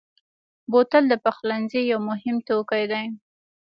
بوتل 0.71 1.03
د 1.09 1.13
پخلنځي 1.25 1.81
یو 1.91 1.99
مهم 2.09 2.35
توکی 2.47 2.83
دی. 2.91 3.05